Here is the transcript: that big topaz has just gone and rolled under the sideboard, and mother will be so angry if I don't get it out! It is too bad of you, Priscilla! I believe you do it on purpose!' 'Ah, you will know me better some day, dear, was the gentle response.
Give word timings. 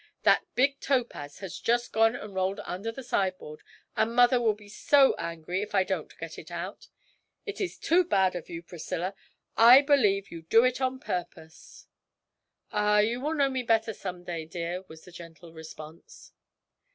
that 0.23 0.43
big 0.55 0.79
topaz 0.79 1.37
has 1.37 1.59
just 1.59 1.93
gone 1.93 2.15
and 2.15 2.33
rolled 2.33 2.59
under 2.63 2.91
the 2.91 3.03
sideboard, 3.03 3.61
and 3.95 4.15
mother 4.15 4.41
will 4.41 4.55
be 4.55 4.67
so 4.67 5.13
angry 5.19 5.61
if 5.61 5.75
I 5.75 5.83
don't 5.83 6.17
get 6.17 6.39
it 6.39 6.49
out! 6.49 6.87
It 7.45 7.61
is 7.61 7.77
too 7.77 8.03
bad 8.03 8.35
of 8.35 8.49
you, 8.49 8.63
Priscilla! 8.63 9.13
I 9.55 9.83
believe 9.83 10.31
you 10.31 10.41
do 10.41 10.63
it 10.65 10.81
on 10.81 10.97
purpose!' 10.99 11.85
'Ah, 12.71 12.97
you 12.97 13.21
will 13.21 13.35
know 13.35 13.51
me 13.51 13.61
better 13.61 13.93
some 13.93 14.23
day, 14.23 14.43
dear, 14.45 14.81
was 14.87 15.05
the 15.05 15.11
gentle 15.11 15.53
response. 15.53 16.31